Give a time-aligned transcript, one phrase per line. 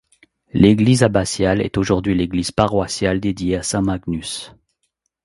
[0.51, 4.51] L'église abbatiale est aujourd'hui l'église paroissiale, dédiée à Saint Magnus.